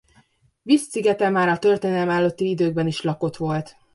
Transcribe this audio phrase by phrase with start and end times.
[0.61, 3.75] Vis szigete már a történelem előtti időkben is lakott volt.